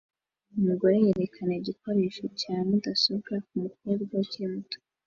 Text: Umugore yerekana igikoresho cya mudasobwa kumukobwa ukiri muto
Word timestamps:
Umugore 0.57 0.95
yerekana 1.05 1.53
igikoresho 1.59 2.23
cya 2.39 2.55
mudasobwa 2.67 3.33
kumukobwa 3.47 4.13
ukiri 4.23 4.47
muto 4.53 4.77